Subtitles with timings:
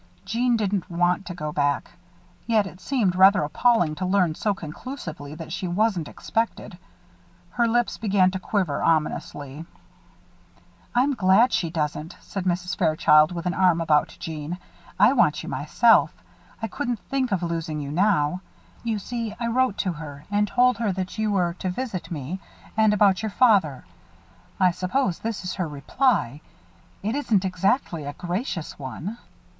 [0.25, 1.91] Jeanne didn't want to go back;
[2.47, 6.75] yet it seemed rather appalling to learn so conclusively that she wasn't expected.
[7.51, 9.63] Her lips began to quiver, ominously.
[10.95, 12.75] "I'm glad she doesn't," said Mrs.
[12.75, 14.57] Fairchild, with an arm about Jeanne.
[14.99, 16.11] "I want you myself.
[16.63, 18.41] I couldn't think of losing you now.
[18.83, 22.39] You see, I wrote to her and told her that you were to visit me;
[22.75, 23.85] and about your father.
[24.59, 26.41] I suppose this is her reply
[27.03, 29.19] it isn't exactly a gracious one."